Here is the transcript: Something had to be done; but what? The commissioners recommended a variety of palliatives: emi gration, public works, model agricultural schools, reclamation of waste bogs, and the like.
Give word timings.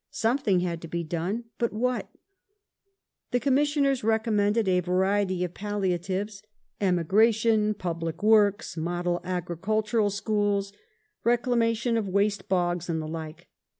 Something 0.09 0.61
had 0.61 0.81
to 0.81 0.87
be 0.87 1.03
done; 1.03 1.43
but 1.59 1.71
what? 1.71 2.09
The 3.29 3.39
commissioners 3.39 4.03
recommended 4.03 4.67
a 4.67 4.79
variety 4.79 5.43
of 5.43 5.53
palliatives: 5.53 6.41
emi 6.81 7.03
gration, 7.05 7.77
public 7.77 8.23
works, 8.23 8.75
model 8.75 9.21
agricultural 9.23 10.09
schools, 10.09 10.73
reclamation 11.23 11.97
of 11.97 12.09
waste 12.09 12.49
bogs, 12.49 12.89
and 12.89 12.99
the 12.99 13.07
like. 13.07 13.47